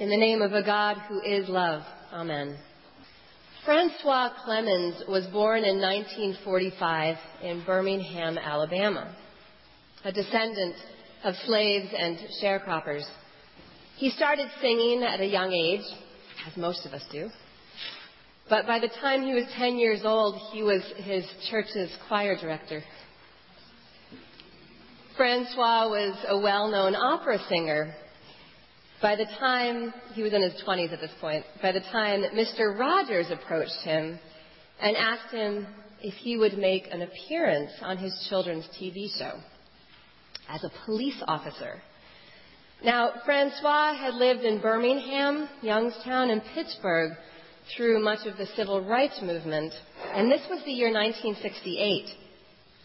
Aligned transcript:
In 0.00 0.10
the 0.10 0.16
name 0.16 0.42
of 0.42 0.52
a 0.52 0.62
God 0.64 0.96
who 1.08 1.20
is 1.20 1.48
love. 1.48 1.82
Amen. 2.12 2.58
Francois 3.64 4.30
Clemmons 4.44 5.08
was 5.08 5.24
born 5.26 5.62
in 5.62 5.80
1945 5.80 7.16
in 7.44 7.64
Birmingham, 7.64 8.36
Alabama, 8.36 9.14
a 10.04 10.10
descendant 10.10 10.74
of 11.22 11.34
slaves 11.46 11.86
and 11.96 12.18
sharecroppers. 12.42 13.04
He 13.96 14.10
started 14.10 14.48
singing 14.60 15.04
at 15.04 15.20
a 15.20 15.26
young 15.26 15.52
age, 15.52 15.86
as 16.44 16.56
most 16.56 16.84
of 16.84 16.92
us 16.92 17.04
do. 17.12 17.30
But 18.50 18.66
by 18.66 18.80
the 18.80 18.90
time 19.00 19.22
he 19.22 19.32
was 19.32 19.44
10 19.56 19.78
years 19.78 20.00
old, 20.04 20.34
he 20.52 20.64
was 20.64 20.82
his 20.96 21.24
church's 21.48 21.96
choir 22.08 22.36
director. 22.36 22.82
Francois 25.16 25.88
was 25.88 26.16
a 26.26 26.36
well-known 26.36 26.96
opera 26.96 27.38
singer. 27.48 27.94
By 29.04 29.16
the 29.16 29.26
time 29.38 29.92
he 30.14 30.22
was 30.22 30.32
in 30.32 30.40
his 30.40 30.54
20s 30.66 30.90
at 30.90 30.98
this 30.98 31.10
point, 31.20 31.44
by 31.60 31.72
the 31.72 31.80
time 31.92 32.22
Mr. 32.34 32.74
Rogers 32.78 33.26
approached 33.30 33.82
him 33.84 34.18
and 34.80 34.96
asked 34.96 35.30
him 35.30 35.66
if 36.00 36.14
he 36.14 36.38
would 36.38 36.56
make 36.56 36.88
an 36.90 37.02
appearance 37.02 37.70
on 37.82 37.98
his 37.98 38.26
children's 38.30 38.66
TV 38.80 39.14
show 39.18 39.38
as 40.48 40.64
a 40.64 40.70
police 40.86 41.22
officer. 41.28 41.82
Now, 42.82 43.10
Francois 43.26 43.94
had 43.94 44.14
lived 44.14 44.40
in 44.40 44.62
Birmingham, 44.62 45.50
Youngstown, 45.60 46.30
and 46.30 46.40
Pittsburgh 46.54 47.12
through 47.76 48.02
much 48.02 48.26
of 48.26 48.38
the 48.38 48.46
civil 48.56 48.82
rights 48.82 49.20
movement, 49.20 49.74
and 50.14 50.32
this 50.32 50.46
was 50.48 50.64
the 50.64 50.72
year 50.72 50.90
1968, 50.90 52.06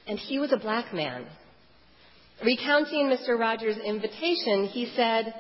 and 0.08 0.20
he 0.20 0.38
was 0.38 0.52
a 0.52 0.58
black 0.58 0.94
man. 0.94 1.28
Recounting 2.44 3.10
Mr. 3.10 3.40
Rogers' 3.40 3.78
invitation, 3.78 4.66
he 4.66 4.92
said, 4.98 5.34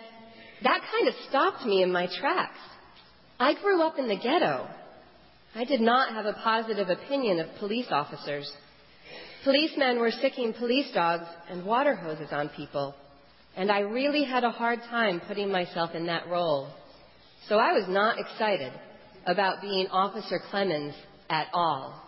That 0.63 0.81
kind 0.91 1.07
of 1.07 1.13
stopped 1.29 1.65
me 1.65 1.83
in 1.83 1.91
my 1.91 2.07
tracks. 2.19 2.57
I 3.39 3.53
grew 3.53 3.81
up 3.81 3.97
in 3.97 4.07
the 4.07 4.17
ghetto. 4.17 4.67
I 5.55 5.63
did 5.63 5.81
not 5.81 6.13
have 6.13 6.25
a 6.25 6.33
positive 6.33 6.89
opinion 6.89 7.39
of 7.39 7.47
police 7.59 7.88
officers. 7.89 8.51
Policemen 9.43 9.99
were 9.99 10.11
sicking 10.11 10.53
police 10.53 10.91
dogs 10.93 11.25
and 11.49 11.66
water 11.66 11.95
hoses 11.95 12.27
on 12.31 12.49
people, 12.49 12.93
and 13.55 13.71
I 13.71 13.79
really 13.79 14.25
had 14.25 14.43
a 14.43 14.51
hard 14.51 14.79
time 14.89 15.21
putting 15.27 15.49
myself 15.49 15.91
in 15.95 16.07
that 16.07 16.27
role. 16.27 16.69
So 17.47 17.57
I 17.57 17.71
was 17.71 17.85
not 17.88 18.19
excited 18.19 18.73
about 19.25 19.61
being 19.61 19.88
Officer 19.88 20.41
Clemmons 20.51 20.94
at 21.29 21.47
all. 21.53 22.03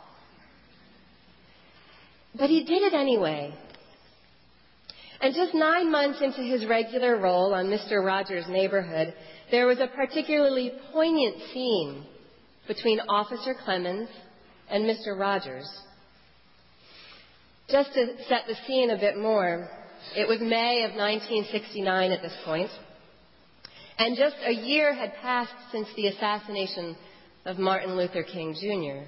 But 2.35 2.49
he 2.49 2.63
did 2.65 2.81
it 2.83 2.93
anyway, 2.93 3.53
and 5.21 5.35
just 5.35 5.53
nine 5.53 5.91
months 5.91 6.19
into 6.21 6.41
his 6.41 6.65
regular 6.65 7.17
role 7.17 7.53
on 7.53 7.67
Mr. 7.67 8.03
Rogers' 8.03 8.45
Neighborhood, 8.49 9.13
there 9.51 9.67
was 9.67 9.79
a 9.79 9.87
particularly 9.87 10.71
poignant 10.91 11.37
scene 11.53 12.05
between 12.67 12.99
Officer 13.01 13.55
Clemmons 13.65 14.09
and 14.69 14.85
Mr. 14.85 15.17
Rogers. 15.17 15.69
Just 17.69 17.93
to 17.93 18.07
set 18.27 18.47
the 18.47 18.55
scene 18.65 18.89
a 18.89 18.97
bit 18.97 19.17
more, 19.17 19.69
it 20.15 20.27
was 20.27 20.39
May 20.41 20.83
of 20.83 20.91
1969 20.95 22.11
at 22.11 22.21
this 22.21 22.35
point, 22.43 22.69
and 23.97 24.17
just 24.17 24.35
a 24.43 24.51
year 24.51 24.93
had 24.93 25.13
passed 25.21 25.53
since 25.71 25.87
the 25.95 26.07
assassination 26.07 26.97
of 27.45 27.59
Martin 27.59 27.95
Luther 27.95 28.23
King 28.23 28.55
Jr. 28.59 29.07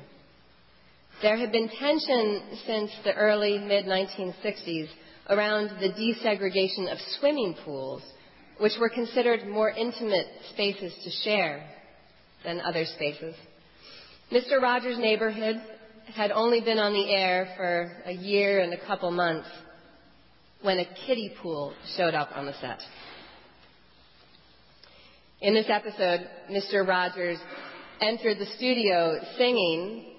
There 1.23 1.37
had 1.37 1.53
been 1.53 1.69
tension 1.69 2.41
since 2.67 2.91
the 3.05 3.13
early 3.13 3.57
mid 3.57 3.85
1960s 3.85 4.89
around 5.29 5.69
the 5.79 5.87
desegregation 5.93 6.91
of 6.91 6.97
swimming 7.17 7.55
pools, 7.63 8.01
which 8.59 8.73
were 8.77 8.89
considered 8.89 9.47
more 9.47 9.69
intimate 9.69 10.27
spaces 10.49 10.93
to 11.01 11.09
share 11.23 11.65
than 12.43 12.59
other 12.59 12.83
spaces. 12.83 13.35
Mr. 14.33 14.61
Rogers' 14.61 14.97
neighborhood 14.99 15.61
had 16.13 16.31
only 16.31 16.59
been 16.59 16.77
on 16.77 16.91
the 16.91 17.09
air 17.09 17.53
for 17.55 18.03
a 18.05 18.11
year 18.11 18.59
and 18.59 18.73
a 18.73 18.85
couple 18.85 19.09
months 19.09 19.47
when 20.61 20.77
a 20.79 20.85
kiddie 21.05 21.33
pool 21.41 21.73
showed 21.95 22.15
up 22.15 22.31
on 22.35 22.47
the 22.47 22.53
set. 22.59 22.79
In 25.39 25.53
this 25.53 25.67
episode, 25.69 26.27
Mr. 26.51 26.85
Rogers 26.85 27.39
entered 28.01 28.39
the 28.39 28.53
studio 28.57 29.21
singing, 29.37 30.12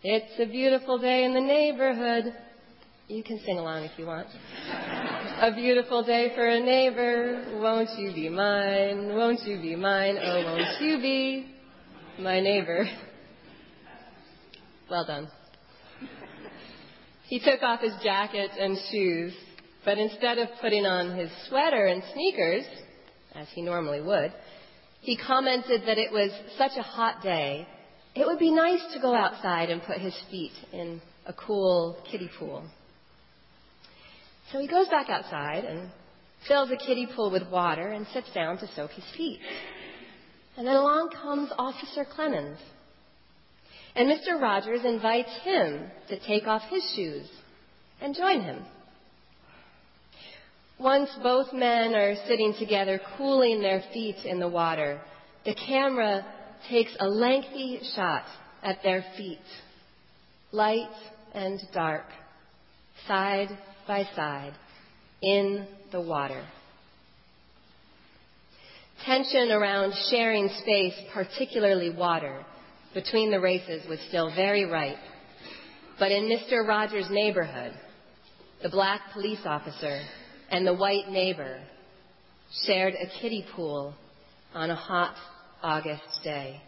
It's 0.00 0.38
a 0.38 0.46
beautiful 0.46 0.98
day 0.98 1.24
in 1.24 1.34
the 1.34 1.40
neighborhood. 1.40 2.32
You 3.08 3.24
can 3.24 3.40
sing 3.44 3.58
along 3.58 3.82
if 3.82 3.98
you 3.98 4.06
want. 4.06 4.28
a 5.40 5.52
beautiful 5.56 6.04
day 6.04 6.30
for 6.36 6.46
a 6.46 6.60
neighbor. 6.60 7.58
Won't 7.60 7.88
you 7.98 8.12
be 8.14 8.28
mine? 8.28 9.16
Won't 9.16 9.42
you 9.42 9.60
be 9.60 9.74
mine? 9.74 10.16
Oh, 10.22 10.44
won't 10.44 10.80
you 10.80 10.98
be 10.98 11.46
my 12.20 12.38
neighbor? 12.38 12.88
Well 14.88 15.04
done. 15.04 15.28
He 17.26 17.40
took 17.40 17.60
off 17.62 17.80
his 17.80 17.94
jacket 18.00 18.52
and 18.56 18.78
shoes, 18.92 19.34
but 19.84 19.98
instead 19.98 20.38
of 20.38 20.48
putting 20.60 20.86
on 20.86 21.18
his 21.18 21.30
sweater 21.48 21.86
and 21.86 22.04
sneakers, 22.14 22.64
as 23.34 23.48
he 23.52 23.62
normally 23.62 24.00
would, 24.00 24.32
he 25.00 25.16
commented 25.16 25.82
that 25.86 25.98
it 25.98 26.12
was 26.12 26.30
such 26.56 26.72
a 26.78 26.82
hot 26.82 27.20
day, 27.20 27.66
it 28.14 28.26
would 28.26 28.38
be 28.38 28.50
nice 28.50 28.80
to 28.94 29.00
go 29.00 29.14
outside 29.14 29.70
and 29.70 29.82
put 29.82 29.98
his 29.98 30.14
feet 30.30 30.52
in 30.72 31.00
a 31.26 31.32
cool 31.32 31.96
kiddie 32.10 32.30
pool. 32.38 32.64
So 34.52 34.58
he 34.58 34.66
goes 34.66 34.88
back 34.88 35.08
outside 35.10 35.64
and 35.64 35.90
fills 36.46 36.70
a 36.70 36.76
kiddie 36.76 37.08
pool 37.14 37.30
with 37.30 37.48
water 37.50 37.88
and 37.88 38.06
sits 38.12 38.32
down 38.34 38.58
to 38.58 38.68
soak 38.74 38.92
his 38.92 39.04
feet. 39.16 39.40
And 40.56 40.66
then 40.66 40.76
along 40.76 41.10
comes 41.10 41.50
Officer 41.58 42.04
Clemmons. 42.04 42.58
And 43.94 44.08
Mr. 44.08 44.40
Rogers 44.40 44.84
invites 44.84 45.34
him 45.42 45.90
to 46.08 46.18
take 46.20 46.46
off 46.46 46.62
his 46.70 46.82
shoes 46.94 47.28
and 48.00 48.14
join 48.14 48.42
him. 48.42 48.64
Once 50.78 51.10
both 51.22 51.52
men 51.52 51.94
are 51.94 52.14
sitting 52.26 52.54
together, 52.58 53.00
cooling 53.16 53.60
their 53.60 53.82
feet 53.92 54.16
in 54.24 54.38
the 54.38 54.48
water, 54.48 55.00
the 55.44 55.54
camera 55.54 56.24
takes 56.68 56.94
a 57.00 57.08
lengthy 57.08 57.80
shot 57.94 58.24
at 58.62 58.82
their 58.82 59.04
feet, 59.16 59.38
light 60.52 60.90
and 61.34 61.60
dark, 61.72 62.06
side 63.06 63.48
by 63.86 64.04
side 64.14 64.54
in 65.22 65.66
the 65.92 66.00
water. 66.00 66.44
Tension 69.04 69.50
around 69.52 69.94
sharing 70.10 70.48
space, 70.60 70.94
particularly 71.14 71.90
water, 71.90 72.44
between 72.94 73.30
the 73.30 73.40
races 73.40 73.86
was 73.88 74.00
still 74.08 74.34
very 74.34 74.64
ripe. 74.64 74.98
But 75.98 76.10
in 76.10 76.24
Mr. 76.24 76.66
Rogers' 76.66 77.08
neighborhood, 77.10 77.72
the 78.62 78.68
black 78.68 79.00
police 79.12 79.40
officer 79.44 80.00
and 80.50 80.66
the 80.66 80.74
white 80.74 81.08
neighbor 81.08 81.60
shared 82.66 82.94
a 82.94 83.20
kiddie 83.20 83.46
pool 83.54 83.94
on 84.54 84.70
a 84.70 84.74
hot 84.74 85.14
August 85.62 86.22
day. 86.22 86.60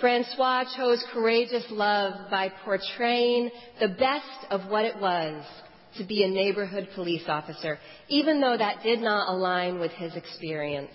Francois 0.00 0.64
chose 0.76 1.04
courageous 1.12 1.64
love 1.70 2.30
by 2.30 2.50
portraying 2.64 3.50
the 3.80 3.88
best 3.88 4.50
of 4.50 4.70
what 4.70 4.84
it 4.84 4.98
was 4.98 5.44
to 5.98 6.04
be 6.04 6.22
a 6.22 6.28
neighborhood 6.28 6.88
police 6.94 7.24
officer, 7.26 7.78
even 8.08 8.40
though 8.40 8.56
that 8.56 8.82
did 8.82 9.00
not 9.00 9.28
align 9.28 9.78
with 9.78 9.90
his 9.92 10.14
experience. 10.14 10.92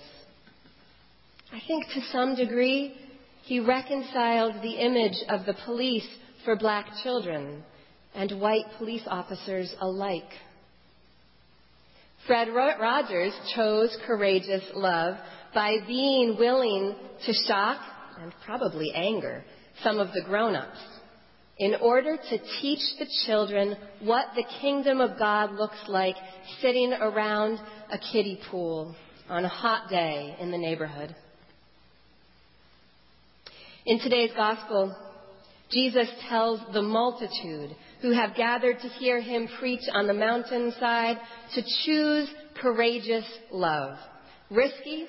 I 1.51 1.59
think 1.67 1.85
to 1.93 2.01
some 2.11 2.35
degree, 2.35 2.95
he 3.43 3.59
reconciled 3.59 4.55
the 4.63 4.77
image 4.79 5.17
of 5.29 5.45
the 5.45 5.55
police 5.65 6.07
for 6.43 6.55
black 6.55 6.87
children 7.03 7.63
and 8.15 8.39
white 8.39 8.65
police 8.77 9.03
officers 9.05 9.73
alike. 9.79 10.23
Fred 12.25 12.47
Rogers 12.47 13.33
chose 13.53 13.95
courageous 14.07 14.63
love 14.73 15.17
by 15.55 15.77
being 15.87 16.35
willing 16.37 16.95
to 17.25 17.33
shock 17.47 17.79
and 18.21 18.31
probably 18.45 18.91
anger 18.93 19.43
some 19.81 19.97
of 19.99 20.09
the 20.13 20.21
grown 20.21 20.55
ups 20.55 20.77
in 21.57 21.75
order 21.81 22.17
to 22.17 22.37
teach 22.61 22.81
the 22.99 23.07
children 23.25 23.77
what 24.01 24.27
the 24.35 24.43
kingdom 24.61 24.99
of 24.99 25.17
God 25.17 25.53
looks 25.53 25.77
like 25.87 26.15
sitting 26.61 26.91
around 26.93 27.57
a 27.91 27.97
kiddie 27.97 28.39
pool 28.51 28.93
on 29.29 29.45
a 29.45 29.49
hot 29.49 29.89
day 29.89 30.35
in 30.39 30.51
the 30.51 30.57
neighborhood. 30.57 31.15
In 33.85 33.99
today's 33.99 34.31
gospel, 34.35 34.93
Jesus 35.71 36.09
tells 36.27 36.59
the 36.73 36.81
multitude 36.81 37.75
who 38.01 38.11
have 38.11 38.35
gathered 38.35 38.79
to 38.79 38.87
hear 38.89 39.21
him 39.21 39.47
preach 39.59 39.81
on 39.93 40.07
the 40.07 40.13
mountainside 40.13 41.17
to 41.55 41.63
choose 41.85 42.29
courageous 42.61 43.25
love. 43.51 43.97
Risky, 44.51 45.05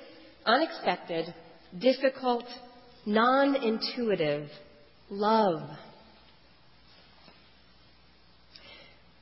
unexpected, 0.47 1.33
difficult, 1.77 2.45
non 3.05 3.55
intuitive 3.55 4.49
love. 5.09 5.69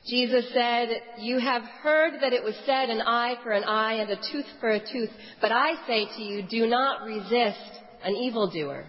Jesus 0.08 0.44
said, 0.52 0.88
You 1.18 1.40
have 1.40 1.62
heard 1.82 2.20
that 2.22 2.32
it 2.32 2.44
was 2.44 2.54
said, 2.64 2.90
an 2.90 3.00
eye 3.00 3.34
for 3.42 3.50
an 3.50 3.64
eye 3.64 3.94
and 3.94 4.10
a 4.10 4.16
tooth 4.16 4.46
for 4.60 4.70
a 4.70 4.78
tooth. 4.78 5.10
But 5.40 5.50
I 5.50 5.74
say 5.86 6.06
to 6.16 6.22
you, 6.22 6.42
do 6.48 6.66
not 6.66 7.04
resist 7.04 7.80
an 8.04 8.14
evildoer. 8.14 8.86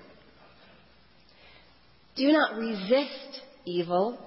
Do 2.16 2.32
not 2.32 2.56
resist 2.56 3.42
evil. 3.66 4.20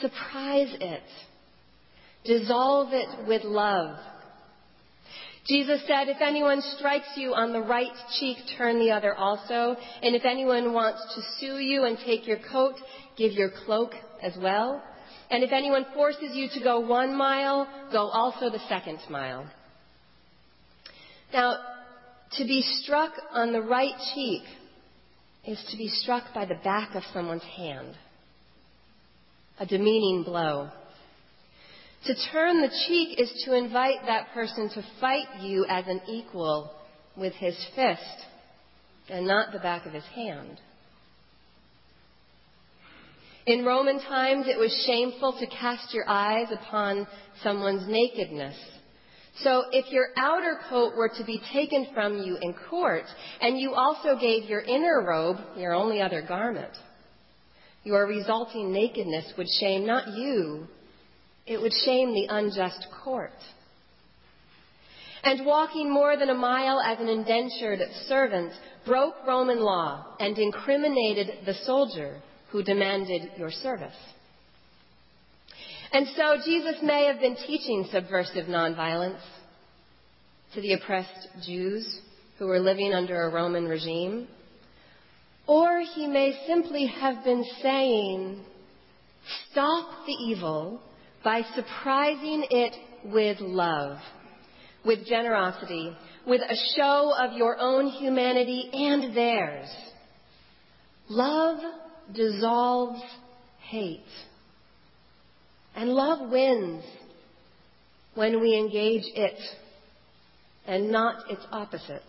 Surprise 0.00 0.74
it. 0.80 1.02
Dissolve 2.24 2.92
it 2.92 3.28
with 3.28 3.44
love. 3.44 3.96
Jesus 5.46 5.80
said, 5.86 6.08
If 6.08 6.20
anyone 6.20 6.62
strikes 6.76 7.08
you 7.16 7.34
on 7.34 7.52
the 7.52 7.60
right 7.60 7.92
cheek, 8.18 8.36
turn 8.58 8.78
the 8.78 8.90
other 8.90 9.14
also. 9.14 9.76
And 10.02 10.14
if 10.14 10.24
anyone 10.24 10.72
wants 10.72 11.02
to 11.14 11.22
sue 11.38 11.58
you 11.58 11.84
and 11.84 11.98
take 12.04 12.26
your 12.26 12.38
coat, 12.50 12.74
give 13.16 13.32
your 13.32 13.50
cloak 13.64 13.92
as 14.22 14.36
well. 14.40 14.82
And 15.30 15.42
if 15.44 15.52
anyone 15.52 15.86
forces 15.94 16.34
you 16.34 16.48
to 16.54 16.60
go 16.60 16.80
one 16.80 17.16
mile, 17.16 17.68
go 17.92 18.08
also 18.08 18.50
the 18.50 18.60
second 18.68 18.98
mile. 19.08 19.46
Now, 21.32 21.56
to 22.32 22.44
be 22.44 22.62
struck 22.62 23.12
on 23.32 23.52
the 23.52 23.62
right 23.62 23.94
cheek 24.14 24.42
is 25.46 25.62
to 25.70 25.76
be 25.76 25.88
struck 25.88 26.34
by 26.34 26.44
the 26.44 26.58
back 26.62 26.94
of 26.94 27.02
someone's 27.12 27.44
hand. 27.56 27.94
A 29.58 29.66
demeaning 29.66 30.24
blow. 30.24 30.70
To 32.06 32.14
turn 32.32 32.62
the 32.62 32.70
cheek 32.86 33.20
is 33.20 33.42
to 33.44 33.54
invite 33.54 34.06
that 34.06 34.32
person 34.32 34.70
to 34.70 34.84
fight 35.00 35.42
you 35.42 35.66
as 35.68 35.86
an 35.86 36.00
equal 36.08 36.72
with 37.16 37.34
his 37.34 37.56
fist 37.74 38.26
and 39.10 39.26
not 39.26 39.52
the 39.52 39.58
back 39.58 39.84
of 39.84 39.92
his 39.92 40.04
hand. 40.14 40.58
In 43.46 43.64
Roman 43.64 44.00
times, 44.00 44.46
it 44.48 44.58
was 44.58 44.72
shameful 44.86 45.32
to 45.38 45.46
cast 45.46 45.92
your 45.92 46.08
eyes 46.08 46.48
upon 46.52 47.06
someone's 47.42 47.88
nakedness. 47.88 48.56
So 49.42 49.64
if 49.72 49.90
your 49.90 50.08
outer 50.16 50.58
coat 50.68 50.94
were 50.96 51.10
to 51.18 51.24
be 51.24 51.40
taken 51.52 51.88
from 51.94 52.22
you 52.22 52.36
in 52.40 52.54
court, 52.68 53.04
and 53.40 53.58
you 53.58 53.74
also 53.74 54.16
gave 54.18 54.44
your 54.44 54.60
inner 54.60 55.04
robe, 55.06 55.38
your 55.56 55.74
only 55.74 56.00
other 56.00 56.22
garment, 56.22 56.72
your 57.82 58.06
resulting 58.06 58.72
nakedness 58.72 59.32
would 59.36 59.48
shame 59.60 59.86
not 59.86 60.08
you, 60.08 60.68
it 61.46 61.60
would 61.60 61.72
shame 61.84 62.12
the 62.14 62.26
unjust 62.28 62.86
court. 63.04 63.32
And 65.22 65.44
walking 65.44 65.92
more 65.92 66.16
than 66.16 66.30
a 66.30 66.34
mile 66.34 66.80
as 66.80 66.98
an 66.98 67.08
indentured 67.08 67.80
servant 68.06 68.52
broke 68.86 69.14
Roman 69.26 69.60
law 69.60 70.16
and 70.18 70.38
incriminated 70.38 71.44
the 71.44 71.54
soldier 71.64 72.20
who 72.50 72.62
demanded 72.62 73.32
your 73.36 73.50
service. 73.50 73.96
And 75.92 76.06
so 76.16 76.36
Jesus 76.44 76.76
may 76.82 77.06
have 77.06 77.20
been 77.20 77.36
teaching 77.36 77.86
subversive 77.90 78.46
nonviolence 78.46 79.20
to 80.54 80.60
the 80.60 80.74
oppressed 80.74 81.28
Jews 81.44 82.00
who 82.38 82.46
were 82.46 82.60
living 82.60 82.94
under 82.94 83.22
a 83.22 83.30
Roman 83.30 83.66
regime. 83.66 84.28
Or 85.46 85.80
he 85.94 86.06
may 86.06 86.32
simply 86.46 86.86
have 86.86 87.24
been 87.24 87.44
saying, 87.60 88.44
stop 89.50 90.06
the 90.06 90.12
evil 90.12 90.80
by 91.22 91.42
surprising 91.54 92.46
it 92.50 92.74
with 93.04 93.38
love, 93.40 93.98
with 94.84 95.06
generosity, 95.06 95.94
with 96.26 96.40
a 96.40 96.56
show 96.76 97.12
of 97.18 97.36
your 97.36 97.56
own 97.58 97.88
humanity 97.88 98.70
and 98.72 99.16
theirs. 99.16 99.68
Love 101.08 101.58
dissolves 102.14 103.02
hate. 103.58 104.00
And 105.76 105.90
love 105.90 106.30
wins 106.30 106.84
when 108.14 108.40
we 108.40 108.56
engage 108.58 109.04
it 109.14 109.38
and 110.66 110.90
not 110.90 111.30
its 111.30 111.42
opposite. 111.52 112.02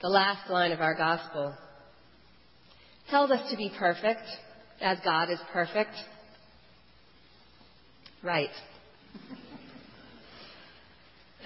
The 0.00 0.08
last 0.08 0.50
line 0.50 0.72
of 0.72 0.80
our 0.80 0.94
gospel 0.94 1.54
tells 3.08 3.30
us 3.30 3.50
to 3.50 3.56
be 3.56 3.70
perfect 3.78 4.26
as 4.82 4.98
God 5.04 5.30
is 5.30 5.38
perfect. 5.52 5.94
Right. 8.22 8.50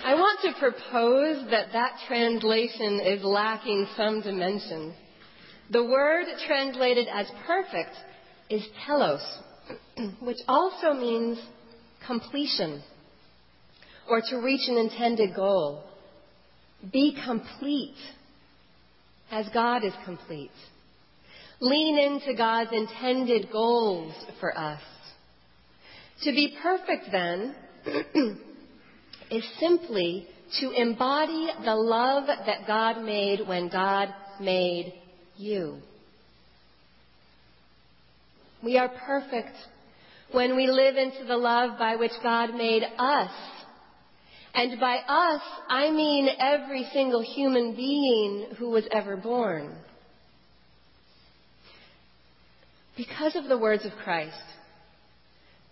I 0.05 0.15
want 0.15 0.41
to 0.43 0.53
propose 0.59 1.51
that 1.51 1.73
that 1.73 1.99
translation 2.07 3.01
is 3.01 3.23
lacking 3.25 3.87
some 3.97 4.21
dimension. 4.21 4.95
The 5.71 5.85
word 5.85 6.27
translated 6.47 7.09
as 7.13 7.27
perfect 7.47 7.97
is 8.51 8.63
telos, 8.87 9.23
which 10.21 10.39
also 10.47 10.93
means 10.93 11.39
completion 12.07 12.83
or 14.09 14.21
to 14.21 14.37
reach 14.37 14.69
an 14.69 14.77
intended 14.77 15.35
goal. 15.35 15.83
Be 16.93 17.19
complete 17.25 17.97
as 19.31 19.49
God 19.53 19.83
is 19.85 19.93
complete. 20.05 20.53
Lean 21.61 21.99
into 21.99 22.35
God's 22.35 22.71
intended 22.73 23.51
goals 23.51 24.15
for 24.41 24.57
us. 24.57 24.83
To 26.25 26.33
be 26.33 26.57
perfect, 26.63 27.07
then, 27.11 27.55
is 29.31 29.45
simply 29.59 30.27
to 30.61 30.71
embody 30.71 31.49
the 31.65 31.75
love 31.75 32.27
that 32.27 32.67
God 32.67 33.03
made 33.03 33.47
when 33.47 33.69
God 33.69 34.09
made 34.41 34.95
you. 35.37 35.79
We 38.63 38.79
are 38.79 38.89
perfect 38.89 39.55
when 40.33 40.57
we 40.57 40.67
live 40.67 40.97
into 40.97 41.25
the 41.25 41.37
love 41.37 41.79
by 41.79 41.97
which 41.97 42.13
God 42.23 42.55
made 42.55 42.83
us. 42.99 43.31
And 44.55 44.81
by 44.81 44.97
us, 44.97 45.43
I 45.69 45.91
mean 45.91 46.29
every 46.39 46.89
single 46.93 47.23
human 47.23 47.77
being 47.77 48.49
who 48.59 48.71
was 48.71 48.85
ever 48.91 49.17
born. 49.17 49.77
Because 52.97 53.37
of 53.37 53.45
the 53.49 53.59
words 53.59 53.85
of 53.85 53.93
Christ, 54.03 54.37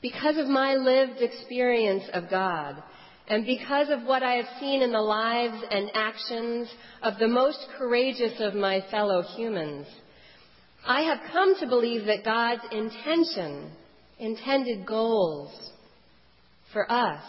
because 0.03 0.37
of 0.37 0.47
my 0.47 0.75
lived 0.75 1.23
experience 1.23 2.05
of 2.13 2.29
God, 2.29 2.83
and 3.27 3.47
because 3.47 3.89
of 3.89 4.03
what 4.03 4.23
I 4.23 4.35
have 4.35 4.61
seen 4.61 4.83
in 4.83 4.93
the 4.93 5.01
lives 5.01 5.63
and 5.71 5.91
actions 5.95 6.69
of 7.03 7.15
the 7.19 7.29
most 7.29 7.59
courageous 7.79 8.35
of 8.41 8.55
my 8.55 8.83
fellow 8.91 9.23
humans, 9.35 9.87
I 10.87 11.03
have 11.03 11.33
come 11.33 11.59
to 11.61 11.67
believe 11.67 12.05
that 12.05 12.25
God's 12.25 12.61
intention, 12.71 13.71
intended 14.19 14.87
goals 14.87 15.51
for 16.75 16.91
us, 16.93 17.25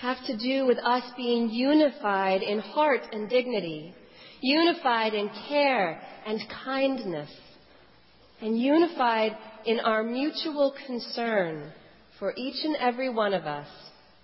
have 0.00 0.16
to 0.26 0.38
do 0.38 0.64
with 0.66 0.78
us 0.78 1.02
being 1.16 1.50
unified 1.50 2.42
in 2.42 2.60
heart 2.60 3.02
and 3.12 3.28
dignity, 3.28 3.94
unified 4.40 5.12
in 5.12 5.28
care 5.48 6.00
and 6.26 6.40
kindness, 6.64 7.30
and 8.40 8.58
unified 8.58 9.36
in 9.64 9.80
our 9.80 10.02
mutual 10.02 10.74
concern 10.86 11.72
for 12.18 12.32
each 12.36 12.64
and 12.64 12.76
every 12.76 13.08
one 13.08 13.34
of 13.34 13.44
us 13.44 13.68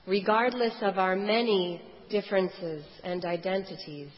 regardless 0.06 0.74
of 0.82 0.98
our 0.98 1.14
many 1.14 1.80
differences 2.10 2.84
and 3.04 3.24
identities. 3.24 4.10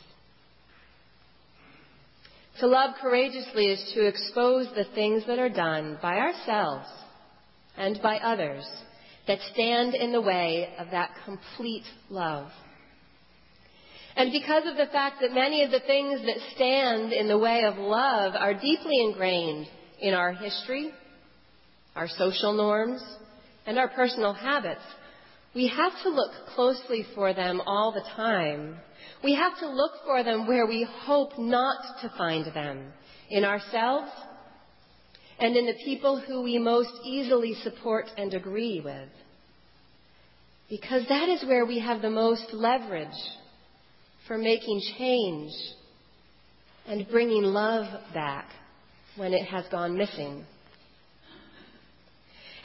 To 2.60 2.66
love 2.66 2.94
courageously 3.00 3.66
is 3.66 3.92
to 3.94 4.06
expose 4.06 4.68
the 4.74 4.86
things 4.94 5.24
that 5.26 5.38
are 5.38 5.48
done 5.48 5.98
by 6.00 6.16
ourselves 6.16 6.86
and 7.76 8.00
by 8.00 8.18
others 8.18 8.64
that 9.26 9.40
stand 9.52 9.94
in 9.94 10.12
the 10.12 10.20
way 10.20 10.68
of 10.78 10.90
that 10.92 11.10
complete 11.24 11.84
love. 12.08 12.48
And 14.16 14.30
because 14.30 14.62
of 14.66 14.76
the 14.76 14.92
fact 14.92 15.16
that 15.20 15.32
many 15.32 15.64
of 15.64 15.72
the 15.72 15.80
things 15.80 16.20
that 16.20 16.54
stand 16.54 17.12
in 17.12 17.26
the 17.26 17.38
way 17.38 17.64
of 17.64 17.76
love 17.76 18.34
are 18.36 18.54
deeply 18.54 19.00
ingrained 19.00 19.66
in 20.04 20.12
our 20.12 20.34
history, 20.34 20.90
our 21.96 22.06
social 22.08 22.52
norms, 22.52 23.02
and 23.64 23.78
our 23.78 23.88
personal 23.88 24.34
habits, 24.34 24.82
we 25.54 25.66
have 25.66 25.92
to 26.02 26.11
look 26.11 26.30
closely 26.54 27.06
for 27.14 27.32
them 27.32 27.62
all 27.64 27.90
the 27.90 28.04
time. 28.14 28.76
We 29.23 29.34
have 29.34 29.58
to 29.61 29.68
look 29.70 29.92
for 30.04 30.23
them 30.23 30.46
where 30.46 30.66
we 30.66 30.87
hope 31.06 31.38
not 31.38 32.02
to 32.02 32.12
find 32.18 32.44
them 32.54 32.92
in 33.30 33.46
ourselves 33.46 34.11
and 35.38 35.56
in 35.56 35.64
the 35.64 35.80
people 35.87 36.20
who 36.20 36.42
we 36.42 36.58
most 36.58 36.92
easily 37.02 37.54
support 37.62 38.04
and 38.18 38.34
agree 38.34 38.82
with. 38.84 39.08
Because 40.68 41.08
that 41.08 41.30
is 41.30 41.46
where 41.46 41.64
we 41.64 41.78
have 41.78 42.02
the 42.02 42.11
most 42.11 42.52
leverage 42.52 43.08
for 44.28 44.37
making 44.37 44.82
change 44.99 45.50
and 46.87 47.08
bringing 47.08 47.44
love 47.44 47.87
back 48.12 48.50
when 49.16 49.33
it 49.33 49.47
has 49.47 49.64
gone 49.71 49.97
missing. 49.97 50.44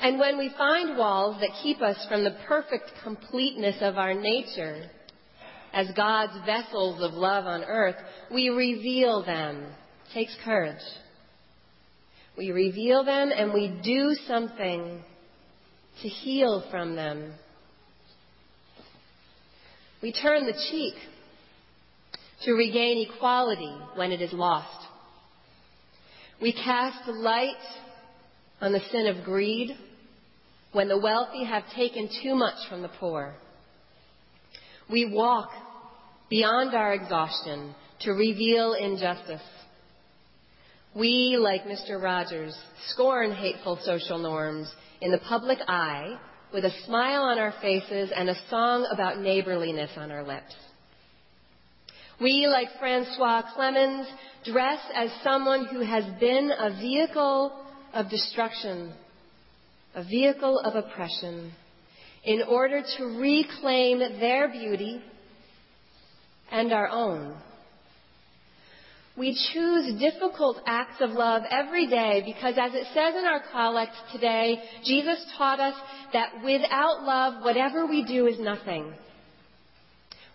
And 0.02 0.18
when 0.18 0.38
we 0.38 0.50
find 0.58 0.98
walls 0.98 1.42
that 1.42 1.50
keep 1.62 1.82
us 1.82 1.98
from 2.08 2.24
the 2.24 2.38
perfect 2.48 2.92
completeness 3.04 3.78
of 3.82 3.98
our 3.98 4.14
nature 4.14 4.90
as 5.74 5.88
God's 5.96 6.38
vessels 6.46 7.02
of 7.02 7.14
love 7.14 7.46
on 7.46 7.64
earth, 7.64 7.98
we 8.32 8.50
reveal 8.50 9.24
them. 9.26 9.66
It 9.66 10.14
takes 10.14 10.36
courage. 10.44 10.82
We 12.38 12.52
reveal 12.52 13.04
them 13.04 13.32
and 13.36 13.54
we 13.54 13.68
do 13.84 14.16
something 14.26 15.04
to 16.02 16.08
heal 16.08 16.64
from 16.72 16.96
them. 16.96 17.34
We 20.02 20.14
turn 20.14 20.46
the 20.46 20.54
cheek 20.72 20.94
to 22.44 22.54
regain 22.54 23.06
equality 23.10 23.76
when 23.96 24.14
it 24.14 24.22
is 24.22 24.32
lost. 24.32 24.89
We 26.42 26.54
cast 26.54 27.08
light 27.08 27.52
on 28.62 28.72
the 28.72 28.80
sin 28.92 29.08
of 29.08 29.26
greed 29.26 29.76
when 30.72 30.88
the 30.88 30.98
wealthy 30.98 31.44
have 31.44 31.64
taken 31.76 32.10
too 32.24 32.34
much 32.34 32.56
from 32.70 32.82
the 32.82 32.88
poor. 33.00 33.36
We 34.90 35.14
walk 35.14 35.50
beyond 36.30 36.74
our 36.76 36.94
exhaustion 36.94 37.76
to 38.02 38.12
reveal 38.12 38.74
injustice. 38.74 39.42
We, 40.96 41.38
like 41.38 41.64
Mr. 41.64 42.02
Rogers, 42.02 42.58
scorn 42.88 43.34
hateful 43.34 43.78
social 43.84 44.18
norms 44.18 44.72
in 45.02 45.12
the 45.12 45.20
public 45.20 45.60
eye 45.68 46.18
with 46.54 46.64
a 46.64 46.72
smile 46.86 47.24
on 47.24 47.38
our 47.38 47.54
faces 47.62 48.12
and 48.16 48.30
a 48.30 48.50
song 48.50 48.88
about 48.92 49.20
neighborliness 49.20 49.92
on 49.98 50.10
our 50.10 50.24
lips. 50.24 50.56
We, 52.22 52.48
like 52.48 52.68
Francois 52.80 53.44
Clemmons, 53.56 54.06
dress 54.46 54.80
as 54.94 55.10
someone 55.24 55.66
who 55.66 55.80
has 55.80 56.04
been 56.20 56.52
a 56.58 56.72
vehicle 56.72 57.52
of 57.94 58.10
destruction, 58.10 58.94
a 59.96 60.04
vehicle 60.04 60.60
of 60.60 60.76
oppression, 60.76 61.52
in 62.24 62.44
order 62.44 62.84
to 62.98 63.04
reclaim 63.06 64.00
their 64.20 64.50
beauty 64.50 65.02
and 66.52 66.74
our 66.74 66.90
own. 66.90 67.36
We 69.18 69.38
choose 69.54 70.00
difficult 70.00 70.58
acts 70.66 71.02
of 71.02 71.12
love 71.12 71.44
every 71.50 71.88
day 71.88 72.24
because, 72.26 72.56
as 72.58 72.74
it 72.74 72.86
says 72.94 73.16
in 73.18 73.26
our 73.26 73.44
collect 73.52 73.92
today, 74.14 74.62
Jesus 74.86 75.24
taught 75.38 75.60
us 75.60 75.76
that 76.14 76.44
without 76.44 77.04
love, 77.04 77.44
whatever 77.44 77.86
we 77.86 78.06
do 78.06 78.28
is 78.28 78.40
nothing. 78.40 78.94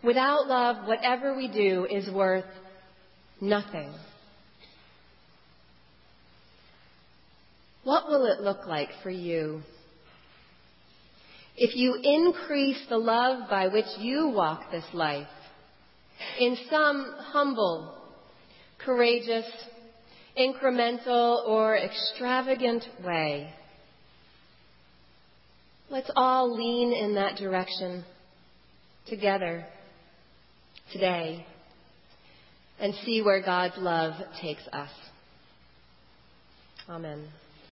Without 0.05 0.47
love, 0.47 0.87
whatever 0.87 1.35
we 1.35 1.49
do 1.49 1.87
is 1.91 2.13
worth 2.13 2.45
nothing. 3.41 3.91
What 7.85 8.09
will 8.09 8.27
it 8.27 8.41
look 8.41 8.67
like 8.67 8.91
for 9.03 9.11
you 9.11 9.63
if 11.57 11.75
you 11.75 11.99
increase 12.03 12.79
the 12.89 12.99
love 12.99 13.49
by 13.49 13.69
which 13.69 13.87
you 13.99 14.29
walk 14.29 14.71
this 14.71 14.85
life 14.93 15.29
in 16.39 16.57
some 16.69 17.15
humble, 17.19 17.95
courageous, 18.85 19.47
incremental, 20.39 21.47
or 21.49 21.79
extravagant 21.79 22.85
way? 23.03 23.51
Let's 25.89 26.11
all 26.15 26.55
lean 26.55 26.93
in 26.93 27.15
that 27.15 27.37
direction 27.37 28.05
together 29.07 29.67
today 30.93 31.47
and 32.79 32.95
see 33.05 33.23
where 33.23 33.43
God's 33.43 33.77
love 33.79 34.15
takes 34.41 34.67
us. 34.73 34.91
Amen. 36.89 37.29